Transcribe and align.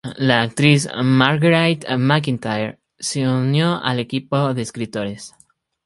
La 0.27 0.37
actriz 0.41 0.89
Marguerite 1.03 1.95
MacIntyre 1.95 2.79
se 2.97 3.27
unió 3.29 3.79
al 3.83 3.99
equipo 3.99 4.51
de 4.55 4.63
escritores. 4.63 5.35